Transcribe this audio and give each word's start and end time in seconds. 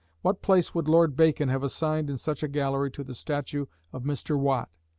What 0.23 0.41
place 0.41 0.73
would 0.73 0.87
Lord 0.87 1.15
Bacon 1.15 1.49
have 1.49 1.61
assigned 1.61 2.09
in 2.09 2.17
such 2.17 2.41
a 2.41 2.47
gallery 2.47 2.89
to 2.89 3.03
the 3.03 3.13
statue 3.13 3.67
of 3.93 4.01
Mr. 4.01 4.35
Watt? 4.35 4.69